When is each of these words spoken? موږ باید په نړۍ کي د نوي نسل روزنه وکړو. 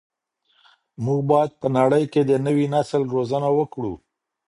موږ 1.03 1.19
باید 1.31 1.51
په 1.61 1.67
نړۍ 1.77 2.03
کي 2.13 2.21
د 2.25 2.31
نوي 2.45 2.65
نسل 2.75 3.01
روزنه 3.15 3.49
وکړو. 3.57 3.93